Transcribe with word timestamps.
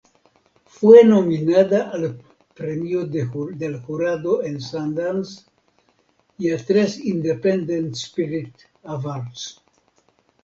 Fue 0.65 1.03
nominada 1.03 1.91
al 1.91 2.19
premio 2.55 3.05
del 3.05 3.79
jurado 3.81 4.41
en 4.43 4.59
Sundance 4.59 5.45
y 6.39 6.49
a 6.49 6.57
tres 6.57 6.97
Independent 7.05 7.93
Spirit 7.93 8.55
Awards. 8.81 9.61